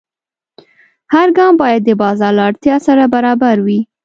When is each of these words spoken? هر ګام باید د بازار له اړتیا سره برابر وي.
هر 1.13 1.27
ګام 1.37 1.53
باید 1.61 1.81
د 1.85 1.89
بازار 2.01 2.31
له 2.37 2.43
اړتیا 2.49 2.75
سره 2.87 3.03
برابر 3.15 3.55
وي. 3.65 3.79